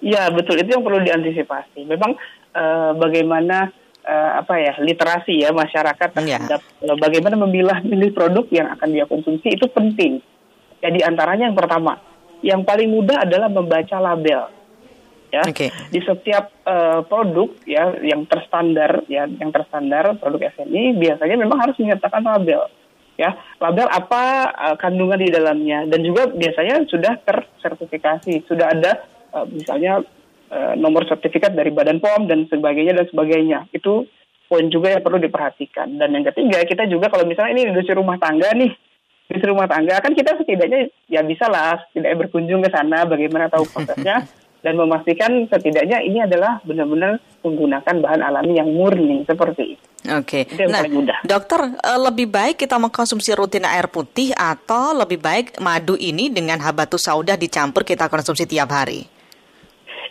Iya, 0.00 0.32
betul. 0.32 0.56
Itu 0.56 0.72
yang 0.72 0.84
perlu 0.84 1.04
diantisipasi. 1.04 1.84
Memang 1.84 2.16
uh, 2.56 2.96
bagaimana 2.96 3.68
uh, 4.04 4.30
apa 4.40 4.54
ya 4.60 4.72
literasi 4.80 5.44
ya 5.44 5.50
masyarakat 5.52 6.08
iya. 6.22 6.38
terhadap 6.38 6.60
ya. 6.80 6.94
bagaimana 6.96 7.36
memilah 7.40 7.78
milih 7.84 8.10
produk 8.14 8.46
yang 8.52 8.68
akan 8.72 8.88
dia 8.92 9.04
konsumsi 9.08 9.56
itu 9.56 9.66
penting. 9.70 10.20
Ya 10.80 10.88
di 10.88 11.04
antaranya 11.04 11.52
yang 11.52 11.58
pertama, 11.58 12.00
yang 12.40 12.64
paling 12.64 12.88
mudah 12.88 13.24
adalah 13.24 13.52
membaca 13.52 13.96
label. 14.00 14.48
Ya, 15.30 15.46
okay. 15.46 15.70
di 15.94 16.02
setiap 16.02 16.50
uh, 16.66 17.06
produk 17.06 17.54
ya 17.62 17.94
yang 18.02 18.26
terstandar 18.26 19.06
ya 19.06 19.30
yang 19.30 19.54
terstandar 19.54 20.18
produk 20.18 20.50
SNI 20.58 20.98
biasanya 20.98 21.38
memang 21.38 21.54
harus 21.62 21.78
menyertakan 21.78 22.26
label 22.26 22.66
ya 23.20 23.36
label 23.60 23.86
apa 23.92 24.48
uh, 24.50 24.76
kandungan 24.80 25.20
di 25.20 25.28
dalamnya 25.28 25.84
dan 25.86 26.00
juga 26.00 26.32
biasanya 26.32 26.82
sudah 26.88 27.14
tersertifikasi 27.22 28.48
sudah 28.48 28.72
ada 28.72 29.06
uh, 29.36 29.44
misalnya 29.44 30.00
uh, 30.50 30.74
nomor 30.76 31.06
sertifikat 31.06 31.54
dari 31.54 31.70
Badan 31.70 32.02
POM 32.02 32.26
dan 32.26 32.44
sebagainya 32.50 32.98
dan 32.98 33.06
sebagainya 33.08 33.58
itu 33.72 34.04
poin 34.50 34.66
juga 34.66 34.98
yang 34.98 35.02
perlu 35.06 35.22
diperhatikan 35.22 35.96
dan 35.96 36.10
yang 36.10 36.26
ketiga 36.26 36.66
kita 36.66 36.84
juga 36.90 37.06
kalau 37.06 37.22
misalnya 37.24 37.54
ini 37.54 37.70
industri 37.70 37.94
rumah 37.94 38.18
tangga 38.18 38.50
nih 38.52 38.74
di 39.30 39.46
rumah 39.46 39.70
tangga 39.70 40.02
kan 40.02 40.10
kita 40.10 40.34
setidaknya 40.42 40.90
ya 41.06 41.22
bisa 41.22 41.46
lah 41.46 41.78
tidak 41.94 42.18
berkunjung 42.18 42.66
ke 42.66 42.70
sana 42.74 43.06
bagaimana 43.06 43.46
tahu 43.46 43.62
prosesnya 43.70 44.26
dan 44.66 44.74
memastikan 44.76 45.46
setidaknya 45.46 46.02
ini 46.02 46.18
adalah 46.20 46.58
benar-benar 46.66 47.22
menggunakan 47.40 47.94
bahan 48.02 48.20
alami 48.20 48.60
yang 48.60 48.68
murni 48.68 49.24
seperti 49.24 49.78
itu. 49.78 49.84
Oke. 50.12 50.44
Okay. 50.48 50.68
nah, 50.68 50.84
mudah. 50.84 51.18
dokter, 51.24 51.60
eh, 51.80 52.00
lebih 52.00 52.28
baik 52.28 52.60
kita 52.60 52.76
mengkonsumsi 52.76 53.32
rutin 53.36 53.64
air 53.64 53.88
putih 53.88 54.32
atau 54.36 54.92
lebih 54.96 55.20
baik 55.20 55.60
madu 55.60 55.96
ini 55.96 56.28
dengan 56.28 56.60
habatus 56.60 57.08
sauda 57.08 57.36
dicampur 57.36 57.84
kita 57.84 58.08
konsumsi 58.12 58.44
tiap 58.44 58.68
hari? 58.72 59.19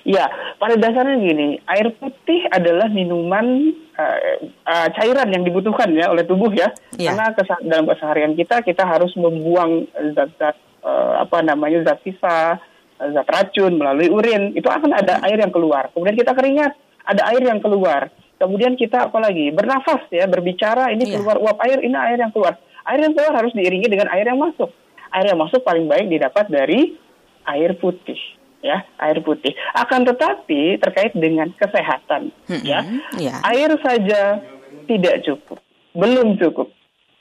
Ya, 0.08 0.32
pada 0.56 0.80
dasarnya 0.80 1.20
gini, 1.20 1.60
air 1.68 1.92
putih 2.00 2.48
adalah 2.50 2.88
minuman 2.88 3.76
uh, 4.00 4.20
uh, 4.64 4.88
cairan 4.96 5.28
yang 5.28 5.44
dibutuhkan 5.44 5.92
ya 5.92 6.08
oleh 6.08 6.24
tubuh 6.24 6.50
ya. 6.56 6.72
ya. 6.96 7.12
Karena 7.12 7.36
kesa 7.36 7.60
dalam 7.68 7.86
keseharian 7.90 8.34
kita 8.40 8.64
kita 8.64 8.88
harus 8.88 9.12
membuang 9.20 9.92
zat-zat 10.16 10.56
uh, 10.88 11.20
apa 11.20 11.44
namanya 11.44 11.84
zat 11.84 12.00
sisa, 12.08 12.58
zat 12.96 13.28
racun 13.28 13.76
melalui 13.76 14.08
urin. 14.08 14.56
Itu 14.56 14.72
akan 14.72 14.96
ada 14.96 15.20
air 15.28 15.36
yang 15.36 15.52
keluar. 15.52 15.92
Kemudian 15.92 16.16
kita 16.16 16.32
keringat, 16.32 16.72
ada 17.04 17.22
air 17.36 17.44
yang 17.44 17.60
keluar. 17.60 18.08
Kemudian 18.40 18.80
kita 18.80 19.12
apa 19.12 19.20
lagi? 19.20 19.52
Bernafas 19.52 20.08
ya, 20.16 20.24
berbicara 20.32 20.96
ini 20.96 21.12
ya. 21.12 21.20
keluar 21.20 21.36
uap 21.44 21.60
air, 21.68 21.84
ini 21.84 21.96
air 22.00 22.24
yang 22.24 22.32
keluar. 22.32 22.56
Air 22.88 23.04
yang 23.04 23.12
keluar 23.12 23.36
harus 23.36 23.52
diiringi 23.52 23.92
dengan 23.92 24.08
air 24.16 24.24
yang 24.32 24.40
masuk. 24.40 24.72
Air 25.12 25.36
yang 25.36 25.40
masuk 25.44 25.60
paling 25.68 25.92
baik 25.92 26.08
didapat 26.08 26.48
dari 26.48 26.96
air 27.44 27.76
putih 27.76 28.39
ya 28.60 28.84
air 29.00 29.20
putih. 29.24 29.56
Akan 29.76 30.04
tetapi 30.04 30.80
terkait 30.80 31.16
dengan 31.16 31.52
kesehatan 31.56 32.32
hmm, 32.50 32.64
ya 32.64 32.84
yeah. 33.16 33.40
air 33.48 33.72
saja 33.80 34.44
tidak 34.90 35.22
cukup, 35.24 35.60
belum 35.96 36.36
cukup 36.40 36.68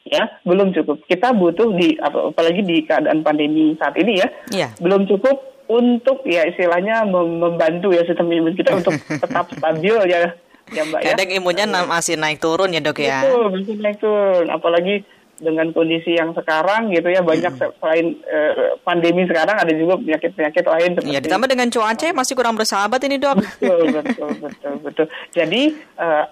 ya 0.09 0.25
belum 0.43 0.73
cukup. 0.73 1.05
Kita 1.05 1.37
butuh 1.37 1.75
di 1.77 1.95
apalagi 2.01 2.65
di 2.65 2.83
keadaan 2.85 3.21
pandemi 3.23 3.77
saat 3.77 3.95
ini 4.01 4.23
ya 4.25 4.29
yeah. 4.51 4.71
belum 4.81 5.05
cukup 5.07 5.37
untuk 5.69 6.25
ya 6.25 6.49
istilahnya 6.49 7.05
membantu 7.05 7.93
ya 7.93 8.03
sistem 8.09 8.33
imun 8.33 8.57
kita 8.57 8.81
untuk 8.81 8.97
tetap 9.23 9.53
stabil 9.53 9.95
ya 10.09 10.33
ya 10.73 10.83
mbak 10.89 11.01
ya. 11.05 11.13
Kadang 11.13 11.31
imunnya 11.33 11.65
masih 11.85 12.17
naik 12.17 12.41
turun 12.41 12.73
ya 12.73 12.81
dok 12.81 13.01
ya. 13.01 13.25
Betul, 13.25 13.45
masih 13.53 13.77
naik 13.81 13.99
turun. 14.01 14.47
Apalagi 14.49 15.05
dengan 15.39 15.71
kondisi 15.71 16.19
yang 16.19 16.35
sekarang 16.35 16.91
gitu 16.91 17.09
ya 17.11 17.23
banyak 17.23 17.55
hmm. 17.55 17.79
selain 17.79 18.07
uh, 18.27 18.75
pandemi 18.83 19.25
sekarang 19.25 19.57
ada 19.59 19.73
juga 19.75 19.99
penyakit-penyakit 20.03 20.65
lain. 20.67 20.91
Iya 21.07 21.21
ditambah 21.23 21.49
dengan 21.49 21.69
cuaca 21.71 22.07
masih 22.15 22.35
kurang 22.35 22.59
bersahabat 22.59 23.01
ini 23.07 23.17
dok. 23.23 23.39
Betul 23.63 23.95
betul 23.95 24.31
betul 24.43 24.75
betul. 24.83 25.07
Jadi 25.31 25.79
uh, 25.99 26.25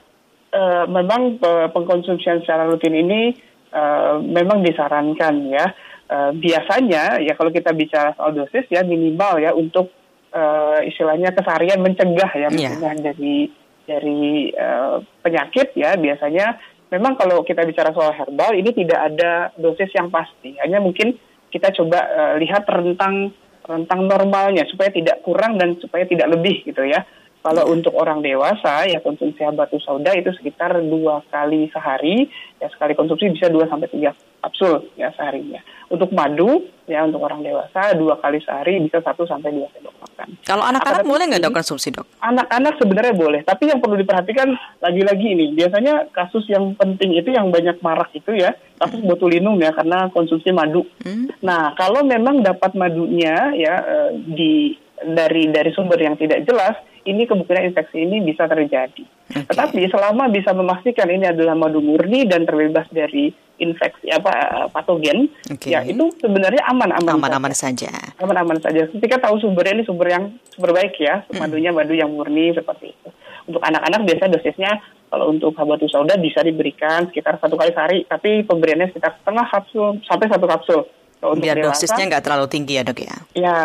uh, 0.55 0.85
memang 0.91 1.39
pengkonsumsian 1.73 2.43
secara 2.43 2.67
rutin 2.67 2.95
ini 2.95 3.35
uh, 3.71 4.19
memang 4.23 4.67
disarankan 4.67 5.35
ya. 5.51 5.67
Uh, 6.07 6.31
biasanya 6.39 7.19
ya 7.19 7.35
kalau 7.35 7.51
kita 7.51 7.75
bicara 7.75 8.15
soal 8.15 8.31
dosis 8.31 8.63
ya 8.71 8.87
minimal 8.87 9.43
ya 9.43 9.51
untuk 9.51 9.91
uh, 10.31 10.79
istilahnya 10.87 11.35
keseharian 11.35 11.83
mencegah 11.83 12.31
ya 12.31 12.47
yeah. 12.47 12.51
mencegah 12.51 12.95
dari 13.11 13.51
dari 13.87 14.51
uh, 14.55 15.03
penyakit 15.23 15.75
ya 15.75 15.99
biasanya 15.99 16.59
memang 16.91 17.19
kalau 17.19 17.43
kita 17.43 17.67
bicara 17.67 17.91
soal 17.91 18.15
herbal 18.15 18.55
ini 18.55 18.71
tidak 18.73 19.01
ada 19.13 19.51
dosis 19.59 19.91
yang 19.95 20.11
pasti. 20.11 20.55
Hanya 20.63 20.79
mungkin 20.79 21.17
kita 21.51 21.75
coba 21.75 21.99
uh, 22.07 22.35
lihat 22.39 22.67
rentang 22.69 23.33
rentang 23.67 24.07
normalnya 24.07 24.63
supaya 24.71 24.95
tidak 24.95 25.27
kurang 25.27 25.59
dan 25.59 25.75
supaya 25.83 26.07
tidak 26.07 26.31
lebih 26.31 26.63
gitu 26.63 26.87
ya. 26.87 27.03
Kalau 27.47 27.71
untuk 27.71 27.95
orang 27.95 28.27
dewasa 28.27 28.91
ya 28.91 28.99
konsumsi 28.99 29.39
batu 29.55 29.79
sauda 29.79 30.11
itu 30.19 30.35
sekitar 30.35 30.83
dua 30.83 31.23
kali 31.31 31.71
sehari 31.71 32.27
ya 32.59 32.67
sekali 32.75 32.99
konsumsi 32.99 33.31
bisa 33.31 33.47
dua 33.47 33.71
sampai 33.71 33.87
tiga 33.87 34.11
kapsul 34.43 34.91
ya 34.99 35.15
seharinya. 35.15 35.63
Untuk 35.87 36.11
madu 36.11 36.67
ya 36.91 37.07
untuk 37.07 37.23
orang 37.23 37.47
dewasa 37.47 37.95
dua 37.95 38.19
kali 38.19 38.43
sehari 38.43 38.83
bisa 38.83 38.99
satu 38.99 39.31
sampai 39.31 39.55
dua 39.55 39.71
sendok 39.71 39.95
makan. 39.95 40.29
Kalau 40.43 40.67
anak-anak 40.67 41.07
boleh 41.07 41.25
nggak 41.31 41.43
dok 41.47 41.55
konsumsi 41.55 41.95
dok? 41.95 42.11
Anak-anak 42.19 42.83
sebenarnya 42.83 43.15
boleh, 43.15 43.41
tapi 43.47 43.71
yang 43.71 43.79
perlu 43.79 43.95
diperhatikan 43.95 44.51
lagi-lagi 44.83 45.27
ini 45.39 45.55
biasanya 45.55 46.11
kasus 46.11 46.51
yang 46.51 46.75
penting 46.75 47.15
itu 47.15 47.31
yang 47.31 47.55
banyak 47.55 47.79
marak 47.79 48.11
itu 48.11 48.35
ya 48.35 48.59
kasus 48.83 48.99
hmm. 48.99 49.07
botulinum 49.07 49.55
ya 49.63 49.71
karena 49.71 50.11
konsumsi 50.11 50.51
madu. 50.51 50.83
Hmm. 51.07 51.31
Nah 51.47 51.79
kalau 51.79 52.03
memang 52.03 52.43
dapat 52.43 52.75
madunya 52.75 53.55
ya 53.55 53.75
eh, 53.87 54.11
di 54.19 54.83
dari 55.05 55.53
dari 55.53 55.71
sumber 55.77 56.01
yang 56.01 56.17
tidak 56.17 56.49
jelas 56.49 56.77
ini 57.07 57.29
kemungkinan 57.29 57.71
infeksi 57.73 58.03
ini 58.03 58.25
bisa 58.25 58.49
terjadi. 58.51 59.05
Okay. 59.31 59.47
Tetapi 59.47 59.83
selama 59.91 60.31
bisa 60.31 60.51
memastikan 60.55 61.07
ini 61.11 61.27
adalah 61.29 61.55
madu 61.55 61.79
murni 61.79 62.27
dan 62.27 62.47
terbebas 62.47 62.87
dari 62.91 63.31
infeksi 63.57 64.13
apa 64.13 64.69
patogen, 64.69 65.33
okay. 65.49 65.73
ya 65.73 65.81
itu 65.81 66.13
sebenarnya 66.21 66.61
aman-aman 66.69 67.17
aman-aman 67.17 67.55
saja. 67.57 67.89
Aman-aman 68.21 68.61
saja. 68.61 68.85
Ketika 68.93 69.17
tahu 69.29 69.41
sumbernya 69.41 69.81
ini 69.81 69.85
sumber 69.89 70.13
yang 70.13 70.25
sumber 70.53 70.77
baik 70.77 71.01
ya, 71.01 71.25
hmm. 71.25 71.41
madunya 71.41 71.73
madu 71.73 71.97
yang 71.97 72.13
murni 72.13 72.53
seperti 72.53 72.93
itu. 72.93 73.09
Untuk 73.47 73.63
anak-anak 73.63 74.03
biasa 74.05 74.29
dosisnya 74.29 74.83
kalau 75.09 75.31
untuk 75.31 75.55
habatus 75.57 75.95
sauda 75.95 76.19
bisa 76.19 76.43
diberikan 76.43 77.09
sekitar 77.09 77.39
satu 77.39 77.55
kali 77.55 77.71
sehari, 77.73 77.99
tapi 78.05 78.43
pemberiannya 78.45 78.91
sekitar 78.93 79.17
setengah 79.23 79.47
kapsul 79.49 80.03
sampai 80.05 80.27
satu 80.29 80.47
kapsul. 80.51 80.81
Kalau 81.17 81.35
Biar 81.37 81.57
dewasa, 81.57 81.81
dosisnya 81.81 82.05
nggak 82.13 82.25
terlalu 82.29 82.47
tinggi 82.53 82.77
ya 82.77 82.83
dok 82.85 83.01
ya? 83.01 83.17
Ya, 83.33 83.59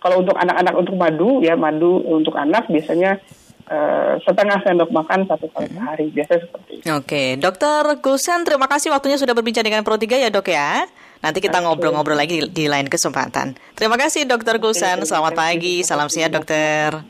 kalau 0.00 0.24
untuk 0.24 0.36
anak-anak 0.38 0.74
untuk 0.74 0.94
madu 0.96 1.44
ya 1.44 1.54
madu 1.54 2.00
untuk 2.08 2.32
anak 2.34 2.66
biasanya 2.72 3.20
uh, 3.68 4.16
setengah 4.24 4.62
sendok 4.64 4.90
makan 4.94 5.28
satu 5.28 5.46
kali 5.52 5.68
sehari. 5.70 6.06
Biasa 6.14 6.32
seperti 6.40 6.72
itu. 6.80 6.84
Oke, 6.94 7.36
Dokter 7.36 7.82
Gulsen, 8.00 8.46
terima 8.46 8.70
kasih 8.70 8.94
waktunya 8.94 9.20
sudah 9.20 9.36
berbincang 9.36 9.66
dengan 9.66 9.82
Pro 9.82 9.98
3 9.98 10.22
ya 10.22 10.30
dok 10.30 10.48
ya. 10.48 10.86
Nanti 11.20 11.42
kita 11.42 11.58
ngobrol-ngobrol 11.64 12.14
lagi 12.14 12.38
di, 12.38 12.46
di 12.52 12.64
lain 12.70 12.86
kesempatan. 12.86 13.58
Terima 13.74 13.98
kasih 13.98 14.28
Dokter 14.28 14.62
Gulsen, 14.62 15.02
selamat 15.02 15.34
pagi, 15.34 15.82
salam 15.82 16.06
sehat 16.06 16.30
dokter. 16.30 17.02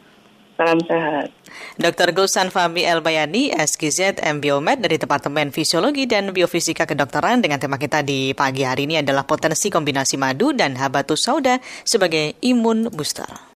Salam 0.56 0.80
sehat. 0.88 1.35
Dr. 1.76 2.16
Gulsan 2.16 2.48
Fahmi 2.48 2.88
El 2.88 3.04
Bayani, 3.04 3.52
SKZ 3.52 4.24
M 4.24 4.40
dari 4.80 4.96
Departemen 4.96 5.52
Fisiologi 5.52 6.08
dan 6.08 6.32
Biofisika 6.32 6.88
Kedokteran 6.88 7.44
dengan 7.44 7.60
tema 7.60 7.76
kita 7.76 8.00
di 8.00 8.32
pagi 8.32 8.64
hari 8.64 8.88
ini 8.88 9.04
adalah 9.04 9.28
potensi 9.28 9.68
kombinasi 9.68 10.16
madu 10.16 10.56
dan 10.56 10.80
habatus 10.80 11.28
sauda 11.28 11.60
sebagai 11.84 12.40
imun 12.40 12.88
booster. 12.88 13.28